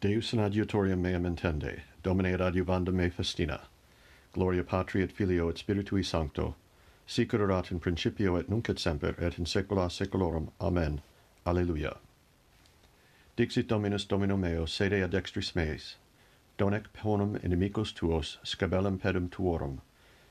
Deus 0.00 0.32
in 0.32 0.38
adiutorium 0.38 1.00
meam 1.00 1.24
intende, 1.24 1.80
Domine 2.04 2.32
ad 2.32 2.40
adiuvanda 2.40 2.92
me 2.92 3.10
festina. 3.10 3.62
Gloria 4.32 4.62
Patri 4.62 5.02
et 5.02 5.10
Filio 5.10 5.48
et 5.48 5.56
Spiritui 5.56 6.04
Sancto, 6.04 6.54
sicur 7.04 7.40
erat 7.40 7.72
in 7.72 7.80
principio 7.80 8.36
et 8.36 8.48
nunc 8.48 8.68
et 8.68 8.78
semper 8.78 9.16
et 9.18 9.38
in 9.38 9.44
saecula 9.44 9.90
saeculorum. 9.90 10.52
Amen. 10.60 11.00
Alleluia. 11.44 11.96
Dixit 13.34 13.66
Dominus 13.66 14.04
Domino 14.04 14.36
meo 14.36 14.66
sede 14.66 15.02
ad 15.02 15.10
dextris 15.10 15.56
meis, 15.56 15.96
donec 16.58 16.92
ponum 16.92 17.36
inimicos 17.42 17.92
tuos 17.92 18.38
scabellum 18.44 19.00
pedum 19.00 19.28
tuorum, 19.28 19.80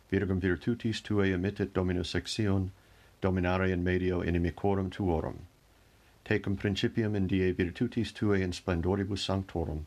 virgum 0.09 0.39
virtutis 0.39 1.01
tuae 1.01 1.33
emittit 1.33 1.73
Dominus 1.73 2.15
exion, 2.15 2.71
dominare 3.19 3.69
in 3.69 3.83
medio 3.83 4.21
inimicorum 4.21 4.89
tuorum 4.89 5.45
tecum 6.27 6.57
principium 6.57 7.15
in 7.15 7.25
die 7.25 7.53
virtutis 7.53 8.11
tuae 8.11 8.41
in 8.41 8.51
splendoribus 8.51 9.23
sanctorum, 9.23 9.85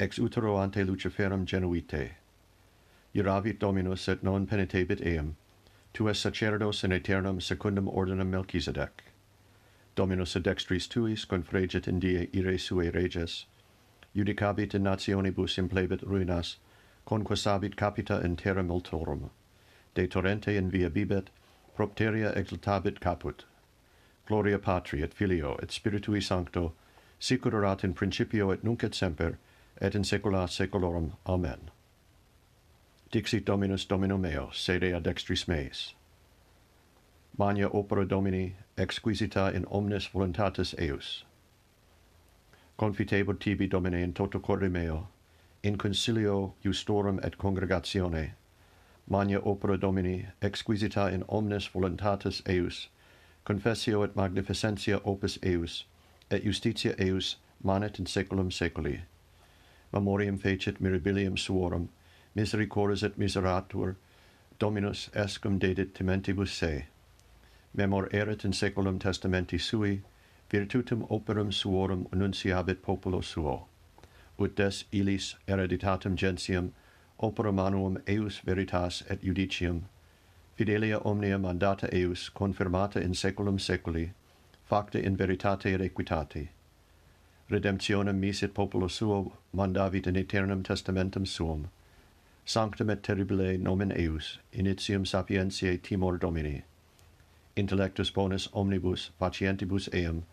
ex 0.00 0.18
utero 0.18 0.56
ante 0.56 0.84
Luciferum 0.84 1.44
genuite. 1.46 2.10
Iravit 3.14 3.60
Dominus 3.60 4.08
et 4.08 4.24
non 4.24 4.48
penitebit 4.48 5.04
eam, 5.06 5.36
tu 5.94 6.08
es 6.08 6.18
sacerdos 6.18 6.82
in 6.82 6.92
aeternum 6.92 7.40
secundum 7.40 7.86
ordinum 7.86 8.30
Melchizedec. 8.30 8.90
Dominus 9.94 10.34
ad 10.34 10.42
dextris 10.42 10.88
tuis 10.88 11.24
confregit 11.24 11.86
in 11.86 12.00
die 12.00 12.28
ire 12.34 12.58
sue 12.58 12.90
reges, 12.90 13.44
judicabit 14.12 14.74
in 14.74 14.82
nationibus 14.82 15.56
implebit 15.56 16.02
ruinas, 16.02 16.56
conquesabit 17.06 17.76
capita 17.76 18.20
in 18.24 18.34
terra 18.34 18.64
multorum, 18.64 19.30
de 19.94 20.08
torrente 20.08 20.48
in 20.48 20.68
via 20.68 20.90
bibet, 20.90 21.28
propteria 21.76 22.32
exultabit 22.32 22.98
caput 22.98 23.44
gloria 24.30 24.60
Patri 24.60 25.02
et 25.02 25.12
Filio 25.12 25.56
et 25.60 25.70
Spiritui 25.70 26.22
Sancto, 26.22 26.72
sicur 27.18 27.52
erat 27.52 27.82
in 27.82 27.92
principio 27.92 28.52
et 28.52 28.62
nunc 28.62 28.84
et 28.84 28.94
semper, 28.94 29.38
et 29.80 29.96
in 29.96 30.04
saecula 30.04 30.46
saeculorum. 30.48 31.14
Amen. 31.26 31.72
Dixit 33.10 33.44
Dominus 33.44 33.84
Domino 33.84 34.16
meo, 34.16 34.50
sede 34.52 34.94
ad 34.94 35.02
dextris 35.02 35.48
meis. 35.48 35.94
Magna 37.36 37.66
opera 37.72 38.04
Domini, 38.04 38.54
exquisita 38.78 39.52
in 39.52 39.64
omnes 39.68 40.06
voluntatis 40.06 40.76
eius. 40.78 41.24
Confitebur 42.78 43.36
tibi 43.40 43.66
Domine 43.66 44.00
in 44.00 44.12
toto 44.12 44.38
corde 44.38 44.70
meo, 44.70 45.08
in 45.64 45.76
concilio 45.76 46.52
justorum 46.64 47.18
et 47.24 47.36
congregatione, 47.36 48.34
magna 49.08 49.40
opera 49.40 49.76
Domini, 49.76 50.28
exquisita 50.40 51.12
in 51.12 51.24
omnes 51.28 51.66
voluntatis 51.66 52.42
eius, 52.46 52.86
confessio 53.44 54.02
et 54.02 54.14
magnificentia 54.14 55.00
opus 55.04 55.38
eius, 55.42 55.86
et 56.30 56.44
justitia 56.44 56.94
eius 56.98 57.36
manet 57.62 57.98
in 57.98 58.06
saeculum 58.06 58.50
saeculi. 58.50 59.00
Memoriam 59.92 60.38
fecit 60.38 60.80
mirabilium 60.80 61.38
suorum, 61.38 61.88
misericordes 62.34 63.02
et 63.02 63.18
miseratur, 63.18 63.96
Dominus 64.58 65.08
escum 65.14 65.58
dedit 65.58 65.94
timentibus 65.94 66.50
se. 66.50 66.86
Memor 67.74 68.08
erit 68.12 68.44
in 68.44 68.52
saeculum 68.52 68.98
testamenti 68.98 69.58
sui, 69.58 70.02
virtutum 70.50 71.06
operum 71.08 71.50
suorum 71.50 72.06
annunciabit 72.12 72.82
populo 72.82 73.22
suo. 73.22 73.68
Ut 74.38 74.54
des 74.54 74.84
ilis 74.92 75.36
hereditatem 75.48 76.14
gentium, 76.14 76.72
opera 77.18 77.52
manuum 77.52 77.96
eius 78.06 78.40
veritas 78.44 79.02
et 79.08 79.22
judicium 79.22 79.84
fidelia 80.60 80.98
omnia 81.06 81.38
mandata 81.38 81.88
eius 81.90 82.28
confirmata 82.28 83.00
in 83.00 83.14
saeculum 83.14 83.58
saeculi 83.58 84.10
facta 84.70 84.98
in 84.98 85.16
veritate 85.16 85.74
et 85.74 85.80
equitate 85.80 86.48
redemptionem 87.50 88.20
misit 88.20 88.52
populo 88.52 88.88
suo 88.88 89.32
mandavit 89.56 90.06
in 90.06 90.16
aeternum 90.16 90.62
testamentum 90.62 91.26
suum. 91.26 91.70
Sanctum 92.44 92.90
et 92.90 93.02
terribile 93.02 93.58
nomen 93.58 93.90
eius 93.92 94.38
initium 94.52 95.06
sapientiae 95.06 95.82
timor 95.82 96.18
domini. 96.18 96.62
Intellectus 97.56 98.10
bonus 98.10 98.46
omnibus 98.52 99.10
patientibus 99.18 99.88
eum 99.94 100.24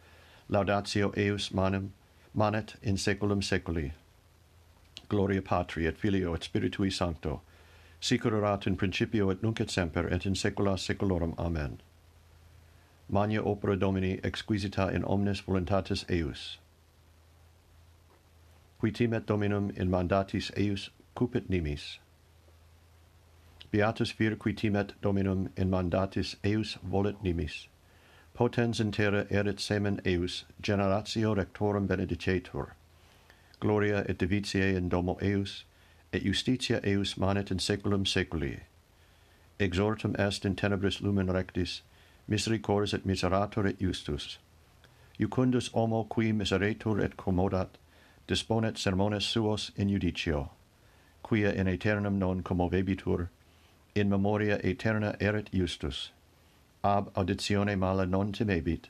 laudatio 0.49 1.13
eius 1.15 1.53
manem 1.53 1.91
manet 2.33 2.75
in 2.83 2.97
saeculum 2.97 3.41
saeculi 3.41 3.91
gloria 5.07 5.41
patri 5.41 5.87
et 5.87 5.97
filio 5.97 6.33
et 6.33 6.41
spiritui 6.41 6.91
sancto 6.91 7.39
sicur 8.01 8.33
erat 8.33 8.67
in 8.67 8.75
principio 8.75 9.29
et 9.29 9.41
nunc 9.43 9.59
et 9.61 9.69
semper 9.69 10.07
et 10.07 10.25
in 10.25 10.33
saecula 10.33 10.77
saeculorum 10.77 11.33
amen. 11.37 11.81
Magna 13.09 13.41
opera 13.41 13.75
domini 13.75 14.19
exquisita 14.23 14.93
in 14.93 15.03
omnes 15.05 15.41
voluntatis 15.41 16.05
eius. 16.09 16.57
Qui 18.79 18.91
timet 18.91 19.25
dominum 19.25 19.71
in 19.75 19.89
mandatis 19.89 20.51
eius 20.57 20.89
cupit 21.15 21.49
nimis. 21.49 21.97
Beatus 23.71 24.11
vir 24.11 24.35
qui 24.35 24.53
timet 24.53 24.93
dominum 25.01 25.49
in 25.55 25.69
mandatis 25.69 26.35
eius 26.43 26.77
volet 26.83 27.23
nimis. 27.23 27.67
Potens 28.33 28.79
in 28.79 28.91
terra 28.91 29.25
erit 29.31 29.59
semen 29.59 30.01
eius 30.05 30.43
generatio 30.61 31.35
rectorum 31.35 31.87
benedicetur 31.87 32.71
gloria 33.59 34.05
et 34.07 34.17
divitiae 34.19 34.75
in 34.75 34.89
domo 34.89 35.17
eius 35.21 35.63
et 36.13 36.23
justitia 36.23 36.79
eius 36.83 37.17
manet 37.17 37.51
in 37.51 37.59
saeculum 37.59 38.05
saeculi. 38.05 38.59
Exhortum 39.59 40.15
est 40.19 40.45
in 40.45 40.55
tenebris 40.55 41.01
lumen 41.01 41.27
rectis, 41.27 41.81
misericors 42.27 42.93
et 42.93 43.05
miserator 43.05 43.65
et 43.65 43.79
justus. 43.79 44.37
Iucundus 45.19 45.71
homo 45.73 46.03
qui 46.03 46.31
miseretur 46.31 47.03
et 47.03 47.17
commodat, 47.17 47.77
disponet 48.27 48.77
sermones 48.77 49.23
suos 49.23 49.71
in 49.75 49.89
judicio, 49.89 50.49
quia 51.23 51.51
in 51.51 51.67
aeternum 51.67 52.19
non 52.19 52.43
commovebitur, 52.43 53.29
in 53.95 54.09
memoria 54.09 54.59
aeterna 54.63 55.15
erit 55.19 55.49
justus. 55.51 56.11
Ab 56.83 57.11
auditione 57.15 57.77
mala 57.77 58.05
non 58.05 58.31
timebit. 58.31 58.89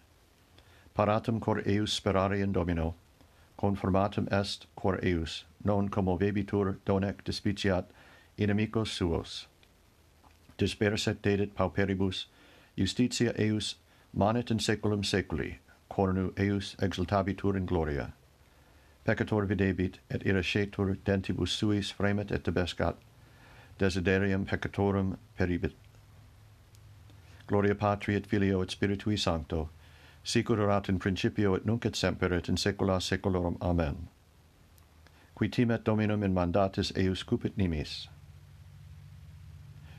Paratum 0.94 1.40
cor 1.40 1.62
eius 1.66 1.94
sperare 1.94 2.42
in 2.42 2.52
Domino, 2.52 2.96
conformatum 3.58 4.28
est 4.32 4.66
cor 4.76 5.00
eius, 5.04 5.46
non 5.64 5.90
commovebitur 5.90 6.78
donec 6.86 7.24
dispiciat 7.24 7.86
inimicos 8.38 8.90
suos. 8.90 9.48
Disperset 10.58 11.22
dedit 11.22 11.54
pauperibus, 11.56 12.26
justitia 12.78 13.34
eius 13.40 13.76
manet 14.14 14.52
in 14.52 14.60
saeculum 14.60 15.04
saeculi, 15.04 15.58
cornu 15.90 16.32
eius 16.38 16.76
exultabitur 16.80 17.56
in 17.56 17.66
gloria. 17.66 18.14
Peccator 19.06 19.48
videbit, 19.48 20.00
et 20.10 20.24
irascetur 20.26 20.98
dentibus 21.06 21.52
suis 21.52 21.92
fremet 21.92 22.32
et 22.32 22.44
debescat, 22.44 22.96
desiderium 23.80 24.46
peccatorum 24.46 25.18
peribit. 25.38 25.74
Gloria 27.48 27.74
Patri 27.74 28.16
et 28.16 28.28
Filio 28.28 28.62
et 28.62 28.70
Spiritui 28.70 29.18
Sancto, 29.18 29.70
sicur 30.28 30.60
erat 30.60 30.90
in 30.90 31.00
principio 31.00 31.56
et 31.56 31.66
nunc 31.66 31.86
et 31.86 31.96
semper 31.96 32.34
et 32.34 32.50
in 32.50 32.58
saecula 32.58 33.00
saeculorum 33.00 33.58
amen. 33.62 34.10
Qui 35.36 35.48
timet 35.48 35.86
dominum 35.86 36.22
in 36.22 36.34
mandatis 36.34 36.92
eius 36.98 37.24
cupit 37.24 37.56
nimis. 37.56 38.10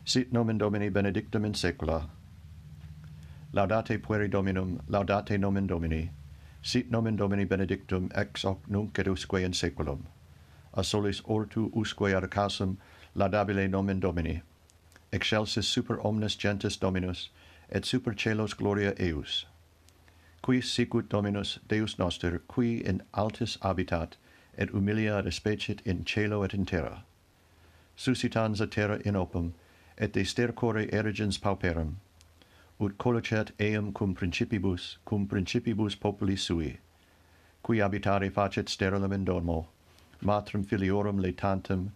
Sit 0.04 0.30
nomen 0.30 0.58
domini 0.58 0.90
benedictum 0.90 1.46
in 1.46 1.54
saecula. 1.54 2.10
Laudate 3.54 3.98
pueri 4.02 4.28
dominum 4.28 4.82
laudate 4.90 5.40
nomen 5.40 5.66
domini. 5.66 6.10
Sit 6.60 6.90
nomen 6.90 7.16
domini 7.16 7.46
benedictum 7.46 8.10
ex 8.14 8.42
hoc 8.42 8.68
nunc 8.68 8.98
et 8.98 9.08
usque 9.08 9.42
in 9.42 9.52
saeculum. 9.52 10.06
A 10.74 10.84
solis 10.84 11.22
ortu 11.22 11.70
usque 11.74 12.14
ad 12.14 12.30
casum 12.30 12.76
laudabile 13.16 13.70
nomen 13.70 13.98
domini. 13.98 14.42
Excelsis 15.10 15.66
super 15.66 15.98
omnes 16.04 16.36
gentes 16.36 16.76
dominus 16.76 17.30
et 17.70 17.86
super 17.86 18.12
celos 18.12 18.52
gloria 18.52 18.92
eius 18.98 19.46
qui 20.42 20.60
sicut 20.60 21.08
Dominus 21.08 21.58
Deus 21.68 21.98
noster, 21.98 22.40
qui 22.48 22.84
in 22.84 23.02
altis 23.14 23.58
habitat, 23.62 24.16
et 24.56 24.70
humilia 24.70 25.22
respecit 25.24 25.80
in 25.84 26.04
caelo 26.04 26.44
et 26.44 26.54
in 26.54 26.64
terra. 26.64 27.04
Suscitans 27.96 28.60
a 28.60 28.66
terra 28.66 29.00
in 29.04 29.16
opum, 29.16 29.54
et 29.96 30.12
de 30.12 30.24
stercore 30.24 30.86
erigens 30.92 31.38
pauperum, 31.38 31.96
ut 32.80 32.96
colocet 32.98 33.50
eum 33.58 33.92
cum 33.92 34.14
principibus, 34.14 34.96
cum 35.04 35.26
principibus 35.26 35.98
populi 35.98 36.36
sui, 36.36 36.78
qui 37.62 37.78
habitare 37.78 38.30
facet 38.30 38.68
sterilum 38.68 39.12
in 39.12 39.24
dormo, 39.24 39.66
matrem 40.22 40.64
filiorum 40.64 41.20
laetantem, 41.20 41.90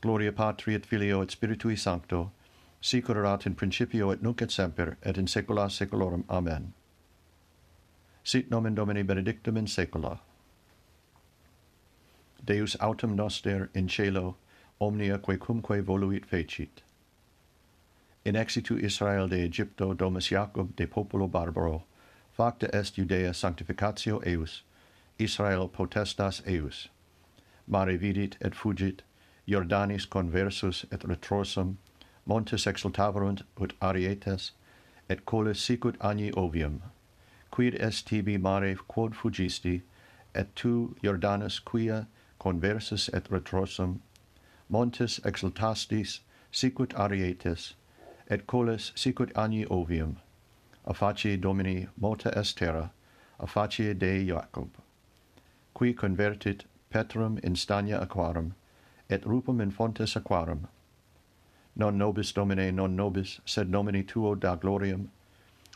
gloria 0.00 0.32
patri 0.32 0.74
et 0.74 0.86
filio 0.86 1.20
et 1.20 1.28
spiritui 1.28 1.78
sancto, 1.78 2.30
sicur 2.82 3.16
erat 3.16 3.46
in 3.46 3.54
principio 3.54 4.10
et 4.10 4.22
nunc 4.22 4.42
et 4.42 4.50
semper, 4.50 4.96
et 5.02 5.18
in 5.18 5.26
saecula 5.26 5.70
saeculorum. 5.70 6.24
Amen 6.28 6.72
sit 8.22 8.50
nomen 8.50 8.74
Domini 8.74 9.02
benedictum 9.02 9.56
in 9.56 9.66
saecula. 9.66 10.18
Deus 12.44 12.76
autem 12.80 13.14
noster 13.14 13.70
in 13.74 13.88
celo 13.88 14.36
omnia 14.80 15.18
quecumque 15.18 15.82
voluit 15.82 16.24
fecit. 16.24 16.82
In 18.24 18.34
exitu 18.34 18.82
Israel 18.82 19.28
de 19.28 19.42
Egypto 19.42 19.94
domus 19.94 20.28
Jacob 20.28 20.76
de 20.76 20.86
populo 20.86 21.26
barbaro, 21.26 21.84
facta 22.32 22.68
est 22.74 22.96
Judea 22.96 23.32
sanctificatio 23.32 24.22
eius, 24.26 24.62
Israel 25.18 25.68
potestas 25.68 26.42
eius. 26.46 26.88
Mare 27.66 27.96
vidit 27.96 28.36
et 28.40 28.54
fugit, 28.54 29.02
Jordanis 29.46 30.06
conversus 30.08 30.84
et 30.92 31.00
retrosum, 31.00 31.76
montes 32.26 32.66
exultaverunt 32.66 33.42
ut 33.60 33.72
arietes, 33.80 34.52
et 35.08 35.24
colis 35.24 35.58
sicut 35.58 35.96
agni 36.00 36.30
ovium 36.32 36.82
quid 37.60 37.74
est 37.74 38.06
tibi 38.06 38.38
mare 38.38 38.74
quod 38.88 39.12
fugisti, 39.12 39.82
et 40.34 40.56
tu, 40.56 40.96
Jordanus, 41.02 41.58
quia 41.62 42.06
conversus 42.38 43.10
et 43.12 43.28
retrosum, 43.28 44.00
montes 44.70 45.20
exultastis, 45.26 46.20
sicut 46.50 46.94
arietes, 46.94 47.74
et 48.30 48.46
coles 48.46 48.92
sicut 48.94 49.30
agni 49.36 49.66
ovium, 49.66 50.16
a 50.86 50.94
facie 50.94 51.36
Domini 51.36 51.86
mota 52.00 52.32
est 52.34 52.56
terra, 52.56 52.92
a 53.38 53.46
facie 53.46 53.92
Dei 53.92 54.24
Jacob, 54.24 54.70
qui 55.74 55.92
convertit 55.92 56.64
Petrum 56.90 57.38
in 57.44 57.56
stagna 57.56 58.00
aquarum, 58.00 58.54
et 59.10 59.26
rupum 59.26 59.60
in 59.60 59.70
fontes 59.70 60.16
aquarum. 60.16 60.66
Non 61.76 61.98
nobis 61.98 62.32
Domine, 62.32 62.74
non 62.74 62.96
nobis, 62.96 63.40
sed 63.44 63.68
nomini 63.68 64.02
tuo 64.02 64.34
da 64.34 64.56
gloriam, 64.56 65.10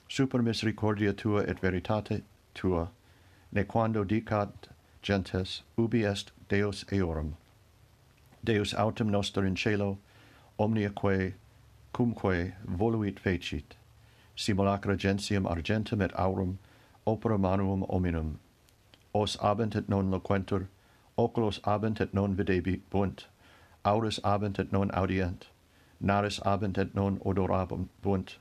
super 0.08 0.42
misericordia 0.42 1.12
tua 1.12 1.42
et 1.42 1.60
veritate 1.60 2.22
tua, 2.54 2.88
ne 3.52 3.64
quando 3.64 4.04
dicat 4.04 4.68
gentes, 5.02 5.62
ubi 5.76 6.04
est 6.04 6.30
Deus 6.48 6.84
eorum. 6.92 7.36
Deus 8.44 8.74
autem 8.74 9.08
noster 9.08 9.44
in 9.44 9.56
cielo, 9.56 9.98
omniaque, 10.58 11.34
cumque 11.92 12.52
voluit 12.66 13.18
fecit, 13.18 13.76
simulacra 14.36 14.96
gentium 14.96 15.46
argentum 15.46 16.02
et 16.02 16.12
aurum, 16.18 16.58
opera 17.06 17.38
manuum 17.38 17.84
hominum. 17.88 18.38
Os 19.14 19.36
abent 19.36 19.76
et 19.76 19.88
non 19.88 20.10
loquentur, 20.10 20.66
oculos 21.16 21.60
abent 21.64 22.00
et 22.00 22.12
non 22.12 22.34
videbunt, 22.34 23.26
auris 23.84 24.18
abent 24.24 24.58
et 24.58 24.72
non 24.72 24.90
audient, 24.90 25.46
naris 26.00 26.40
abent 26.44 26.78
et 26.78 26.94
non 26.94 27.18
odorabunt, 27.24 28.36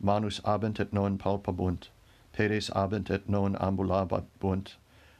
manus 0.00 0.40
abent 0.44 0.80
et 0.80 0.92
non 0.92 1.18
palpabunt, 1.18 1.88
pedes 2.32 2.70
abent 2.74 3.10
et 3.10 3.28
non 3.28 3.54
ambulabunt, 3.56 4.74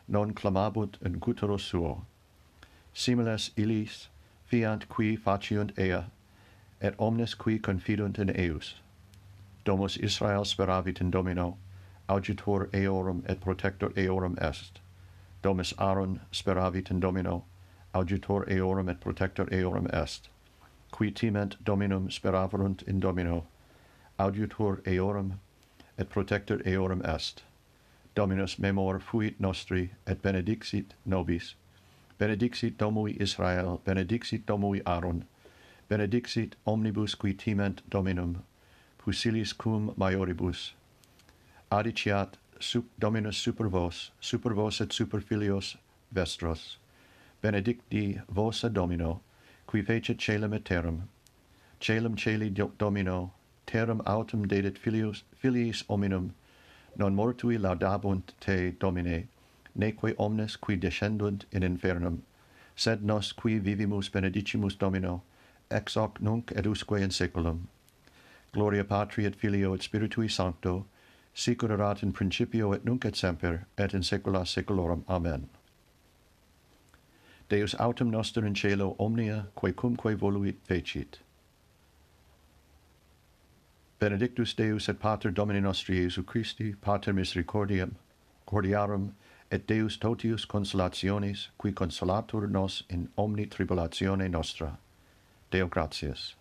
non 0.09 0.33
clamabunt 0.33 0.97
in 1.03 1.19
cutero 1.21 1.57
suo. 1.57 2.05
Similes 2.93 3.51
illis 3.57 4.09
fiant 4.45 4.89
qui 4.89 5.17
faciunt 5.17 5.77
ea, 5.79 6.05
et 6.81 6.95
omnes 6.99 7.35
qui 7.35 7.59
confidunt 7.59 8.19
in 8.19 8.31
eus. 8.31 8.75
Domus 9.65 9.97
Israel 9.97 10.45
speravit 10.45 11.01
in 11.01 11.11
Domino, 11.11 11.57
augitor 12.09 12.69
eorum 12.73 13.25
et 13.29 13.41
protector 13.41 13.91
eorum 13.97 14.39
est. 14.39 14.81
Domus 15.43 15.75
Aaron 15.79 16.21
speravit 16.33 16.91
in 16.91 17.01
Domino, 17.01 17.45
augitor 17.95 18.45
eorum 18.49 18.89
et 18.89 19.01
protector 19.01 19.47
eorum 19.51 19.89
est. 19.93 20.29
Qui 20.93 21.11
timent 21.11 21.57
Dominum 21.65 22.09
speraverunt 22.09 22.83
in 22.87 23.01
Domino, 23.01 23.47
auditor 24.19 24.81
eorum 24.87 25.39
et 25.99 26.09
protector 26.09 26.61
eorum 26.67 27.03
est. 27.05 27.43
Dominus 28.15 28.59
memor 28.59 28.99
fuit 28.99 29.39
nostri 29.39 29.91
et 30.07 30.23
benedixit 30.23 30.95
nobis. 31.05 31.55
Benedixit 32.19 32.79
Domui 32.79 33.15
Israel, 33.21 33.83
benedixit 33.85 34.47
Domui 34.47 34.81
Aaron, 34.87 35.25
benedixit 35.91 36.55
omnibus 36.67 37.15
qui 37.15 37.35
timent 37.35 37.83
Dominum, 37.91 38.43
pusilis 38.99 39.53
cum 39.53 39.93
maioribus. 39.99 40.73
Adiciat 41.71 42.37
sup 42.59 42.87
Dominus 42.99 43.37
super 43.37 43.69
vos, 43.69 44.11
super 44.19 44.55
vos 44.55 44.81
et 44.81 44.93
super 44.93 45.21
filios 45.21 45.77
vestros. 46.11 46.79
Benedicti 47.43 48.19
vos 48.31 48.65
ad 48.65 48.73
Domino, 48.73 49.21
qui 49.67 49.83
fecit 49.83 50.19
caelum 50.19 50.55
et 50.55 50.65
terram. 50.65 51.03
Caelum 51.81 52.17
celi 52.17 52.49
Domino, 52.79 53.33
terram 53.67 54.01
autem 54.07 54.47
dedit 54.47 54.79
filius, 54.79 55.25
filiis 55.35 55.85
hominum, 55.89 56.33
non 56.97 57.15
mortui 57.15 57.59
laudabunt 57.59 58.33
te, 58.41 58.73
Domine, 58.81 59.29
neque 59.75 60.15
omnes 60.19 60.57
qui 60.57 60.77
descendunt 60.77 61.45
in 61.53 61.63
infernum, 61.63 62.23
sed 62.75 63.05
nos 63.05 63.33
qui 63.33 63.59
vivimus 63.59 64.09
benedicimus 64.09 64.77
Domino, 64.79 65.23
ex 65.71 65.97
hoc 65.97 66.21
nunc 66.21 66.53
et 66.57 66.67
usque 66.67 66.93
in 66.93 67.11
saeculum. 67.11 67.67
Gloria 68.53 68.85
Patri 68.85 69.27
et 69.27 69.37
Filio 69.37 69.75
et 69.75 69.83
Spiritui 69.83 70.31
Sancto, 70.31 70.87
sicur 71.35 71.71
erat 71.71 72.03
in 72.03 72.13
principio 72.13 72.73
et 72.73 72.85
nunc 72.85 73.05
et 73.05 73.17
semper, 73.17 73.67
et 73.77 73.93
in 73.93 74.03
saecula 74.03 74.47
saeculorum. 74.47 75.05
Amen. 75.09 75.49
Deus 77.49 77.75
autem 77.75 78.11
noster 78.11 78.45
in 78.45 78.55
cielo 78.55 78.97
omnia, 78.99 79.47
quae 79.55 79.73
cumque 79.73 80.17
voluit 80.17 80.57
fecit 80.65 81.19
benedictus 84.07 84.55
Deus 84.55 84.89
et 84.89 85.01
Pater 85.01 85.33
Domini 85.33 85.61
nostri 85.61 85.97
Iesu 85.97 86.25
Christi, 86.25 86.77
Pater 86.81 87.13
misericordiam, 87.13 87.97
cordiarum, 88.47 89.15
et 89.51 89.67
Deus 89.67 89.97
totius 89.97 90.47
consolationis, 90.47 91.49
qui 91.59 91.73
consolatur 91.73 92.49
nos 92.49 92.85
in 92.89 93.09
omni 93.19 93.47
tribulatione 93.47 94.31
nostra. 94.31 94.79
Deo 95.51 95.67
gratias. 95.67 96.37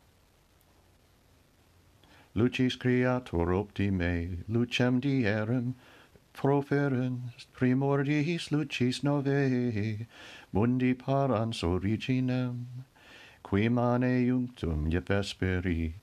Lucis 2.35 2.75
creator 2.75 3.47
opti 3.47 3.89
me, 3.89 4.43
lucem 4.47 5.01
dierem, 5.01 5.73
proferens 6.35 7.47
primordiis 7.51 8.51
lucis 8.51 9.01
novae, 9.01 10.05
mundi 10.53 10.93
parans 10.93 11.63
originem, 11.63 12.67
qui 13.41 13.69
mane 13.69 14.27
iunctum 14.27 14.91
iep 14.93 15.07
vesperi, 15.07 15.93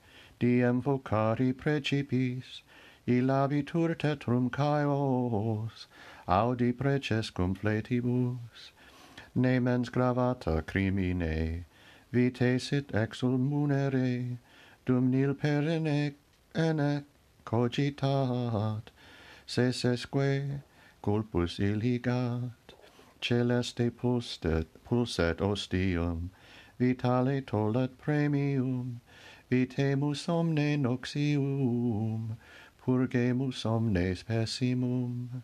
diem 0.43 0.83
vocari 0.83 1.53
precipis, 1.53 2.62
ilabitur 3.06 3.94
tetrum 3.94 4.50
caeos, 4.50 5.87
audi 6.27 6.73
preces 6.73 7.31
cum 7.31 7.55
fletibus, 7.55 8.73
ne 9.37 9.61
mens 9.61 9.89
gravata 9.89 10.61
crimine, 10.62 11.65
vite 12.11 12.59
sit 12.59 12.89
exulmunere, 12.89 14.37
dum 14.85 15.12
nil 15.12 15.33
perene 15.33 16.15
ene 16.56 17.05
cogitat, 17.47 18.83
sesesque 19.47 20.61
culpus 21.05 21.61
illigat, 21.61 22.75
celeste 23.21 23.93
pulset, 23.93 24.67
pulset 24.84 25.41
ostium, 25.41 26.31
vitale 26.81 27.41
tollat 27.43 27.96
premium, 27.96 29.01
vitemus 29.53 30.29
omne 30.31 30.79
noxium, 30.79 32.39
purgemus 32.81 33.67
omnes 33.67 34.23
pessimum, 34.25 35.43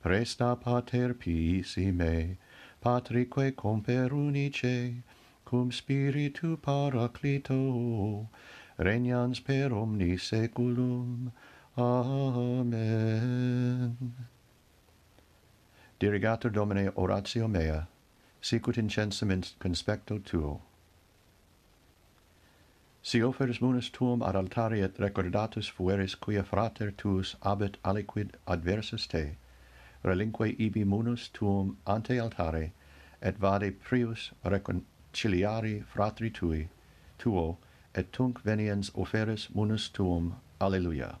presta 0.00 0.54
pater 0.54 1.12
piissime, 1.12 2.36
patrique 2.80 3.56
comperunice, 3.56 5.02
cum 5.44 5.72
spiritu 5.72 6.56
paraclito, 6.56 8.28
regnans 8.78 9.40
per 9.44 9.72
omni 9.72 10.16
seculum. 10.16 11.32
Amen. 11.76 12.76
Dirigatur 15.98 16.52
Domine 16.52 16.92
oratio 16.94 17.48
mea, 17.48 17.88
sicut 18.40 18.76
incensum 18.76 19.32
in 19.32 19.42
conspecto 19.58 20.20
tuo, 20.22 20.67
Si 23.02 23.20
oferis 23.22 23.60
munus 23.60 23.90
tuum 23.90 24.22
ad 24.22 24.34
altari 24.34 24.82
et 24.82 24.98
recordatus 24.98 25.70
fueris 25.70 26.14
quia 26.14 26.42
frater 26.42 26.90
tuus 26.90 27.36
abet 27.42 27.76
aliquid 27.84 28.32
adversus 28.46 29.06
te, 29.06 29.36
relinque 30.04 30.56
ibi 30.58 30.84
munus 30.84 31.28
tuum 31.28 31.76
ante 31.86 32.18
altare, 32.18 32.72
et 33.22 33.38
vade 33.38 33.72
prius 33.72 34.32
reconciliari 34.44 35.84
fratri 35.84 36.30
tui, 36.30 36.68
tuo, 37.18 37.58
et 37.94 38.12
tunc 38.12 38.42
veniens 38.42 38.90
oferis 38.94 39.48
munus 39.54 39.88
tuum. 39.88 40.34
Alleluia. 40.60 41.18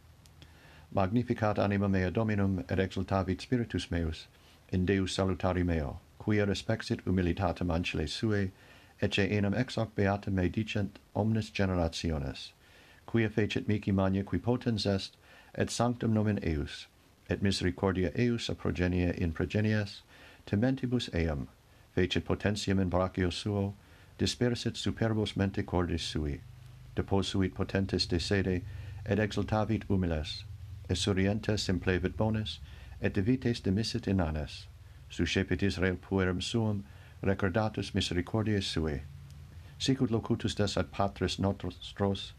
Magnificat 0.92 1.58
anima 1.58 1.88
mea 1.88 2.10
Dominum, 2.10 2.58
et 2.68 2.78
exultavit 2.78 3.40
spiritus 3.40 3.90
meus, 3.90 4.26
in 4.72 4.84
Deus 4.84 5.16
salutari 5.16 5.64
meo, 5.64 6.00
quia 6.18 6.44
respexit 6.44 7.02
humilitatem 7.02 7.70
ancile 7.70 8.08
suae, 8.08 8.50
ecce 9.00 9.30
enim 9.30 9.54
ex 9.54 9.76
hoc 9.76 9.94
beata 9.94 10.30
me 10.30 10.48
dicent 10.48 10.98
omnes 11.14 11.50
generationes, 11.50 12.52
quia 13.06 13.28
fecit 13.28 13.68
mici 13.68 13.92
mania 13.92 14.24
qui 14.24 14.38
potens 14.38 14.86
est, 14.86 15.16
et 15.54 15.70
sanctum 15.70 16.12
nomen 16.12 16.38
eius, 16.42 16.86
et 17.30 17.42
misericordia 17.42 18.10
eius 18.16 18.48
a 18.48 18.54
progenie 18.54 19.16
in 19.18 19.32
progenies, 19.32 20.02
tementibus 20.46 21.08
eam, 21.14 21.48
fecit 21.94 22.24
potentiam 22.24 22.80
in 22.80 22.90
brachio 22.90 23.30
suo, 23.30 23.74
dispersit 24.18 24.76
superbos 24.76 25.36
mente 25.36 25.62
cordis 25.62 26.02
sui, 26.02 26.40
deposuit 26.96 27.54
potentes 27.54 28.06
de 28.06 28.18
sede, 28.18 28.62
et 29.06 29.18
exultavit 29.18 29.84
humiles, 29.88 30.44
et 30.88 31.68
implevit 31.68 32.16
bonus, 32.16 32.60
et 33.00 33.12
divites 33.12 33.60
demissit 33.60 34.06
inanes, 34.06 34.66
suscepit 35.08 35.62
Israel 35.62 35.96
puerum 35.96 36.42
suum, 36.42 36.84
recordatus 37.22 37.92
misericordiae 37.94 38.62
suae, 38.62 39.02
sicut 39.78 40.10
locutus 40.10 40.54
des 40.54 40.76
ad 40.76 40.90
patris 40.92 41.38
nostros, 41.38 42.32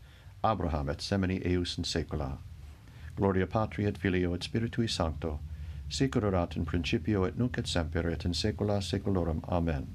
Abraham 0.44 0.90
et 0.90 1.00
semini 1.00 1.42
eius 1.46 1.78
in 1.78 1.84
saecula. 1.84 2.38
Gloria 3.18 3.46
Patri 3.46 3.86
et 3.86 3.98
Filio 3.98 4.34
et 4.34 4.42
Spiritui 4.42 4.90
Sancto, 4.90 5.40
sicur 5.90 6.24
erat 6.24 6.56
in 6.56 6.66
principio 6.66 7.26
et 7.26 7.38
nunc 7.38 7.58
et 7.58 7.68
semper 7.68 8.08
et 8.08 8.24
in 8.24 8.34
saecula 8.34 8.82
saeculorum. 8.82 9.44
Amen. 9.50 9.88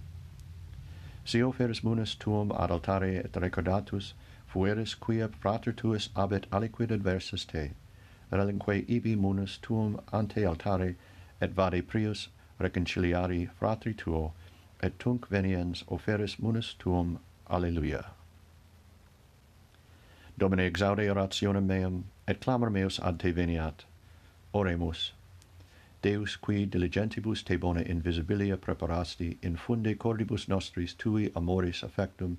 Si 1.24 1.40
oferis 1.40 1.82
munus 1.82 2.14
tuum 2.14 2.52
ad 2.52 2.70
altare 2.70 3.24
et 3.24 3.32
recordatus, 3.32 4.12
fueris 4.46 4.94
quia 4.94 5.28
frater 5.28 5.72
tuis 5.72 6.10
abet 6.14 6.46
aliquid 6.50 6.90
adversus 6.90 7.46
te, 7.46 7.70
relinque 8.30 8.84
ibi 8.86 9.16
munus 9.16 9.56
tuum 9.56 9.98
ante 10.12 10.44
altare, 10.44 10.96
et 11.40 11.54
vade 11.54 11.80
prius 11.82 12.28
reconciliari 12.60 13.48
fratri 13.58 13.94
tuo, 13.94 14.34
et 14.84 14.98
tunc 14.98 15.26
veniens 15.30 15.82
oferis 15.88 16.38
munus 16.38 16.74
tuum. 16.78 17.18
Alleluia. 17.48 18.02
Domine 20.36 20.66
exaudi 20.70 21.08
orationem 21.08 21.66
meam, 21.66 22.04
et 22.28 22.40
clamor 22.40 22.70
meus 22.70 22.98
ad 23.00 23.18
te 23.18 23.32
veniat. 23.32 23.84
Oremus. 24.52 25.12
Deus, 26.02 26.36
qui 26.36 26.66
diligentibus 26.66 27.42
te 27.42 27.56
bona 27.56 27.80
invisibilia 27.80 28.56
preparasti, 28.56 29.38
infunde 29.42 29.96
cordibus 29.96 30.48
nostris 30.48 30.94
tui 30.94 31.30
amoris 31.34 31.82
affectum, 31.82 32.36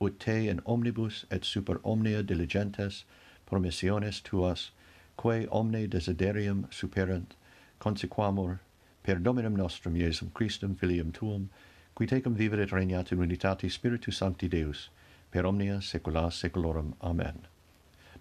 ut 0.00 0.18
te 0.18 0.48
in 0.48 0.60
omnibus 0.66 1.24
et 1.30 1.44
super 1.44 1.78
omnia 1.84 2.22
diligentes 2.22 3.04
promissiones 3.46 4.20
tuas, 4.20 4.70
quae 5.16 5.46
omne 5.52 5.86
desiderium 5.86 6.66
superent, 6.70 7.36
consequamur, 7.78 8.58
per 9.04 9.16
Dominum 9.16 9.54
nostrum 9.54 9.94
Iesum 9.94 10.32
Christum 10.34 10.74
filium 10.74 11.12
tuum, 11.12 11.50
qui 11.94 12.06
tecum 12.06 12.34
viveret 12.34 12.72
regnat 12.72 13.12
in 13.12 13.18
unitate 13.18 13.70
Spiritus 13.70 14.16
Sancti 14.16 14.48
Deus, 14.48 14.90
per 15.30 15.46
omnia 15.46 15.80
saecula 15.80 16.30
saeculorum. 16.30 16.94
Amen. 17.00 17.46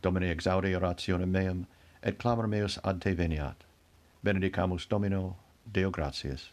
Domine 0.01 0.30
exaudi 0.30 0.75
orationem 0.75 1.32
meam, 1.32 1.65
et 2.03 2.18
clamor 2.18 2.48
meus 2.48 2.77
ad 2.84 3.01
te 3.01 3.15
veniat. 3.15 3.63
Benedicamus 4.24 4.86
Domino, 4.89 5.38
Deo 5.72 5.89
gratias. 5.89 6.51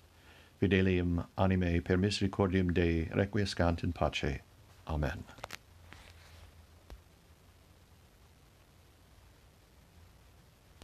Fidelium 0.60 1.24
anime 1.36 1.80
per 1.80 1.96
misericordiam 1.96 2.72
Dei 2.72 3.08
requiescant 3.14 3.82
in 3.82 3.92
pace. 3.92 4.40
Amen. 4.86 5.24